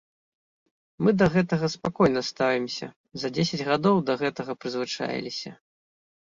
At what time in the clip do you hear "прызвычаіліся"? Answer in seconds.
4.63-5.55